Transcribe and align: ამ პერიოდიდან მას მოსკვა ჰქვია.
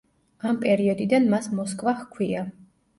ამ 0.51 0.57
პერიოდიდან 0.63 1.29
მას 1.37 1.53
მოსკვა 1.61 1.97
ჰქვია. 2.05 2.47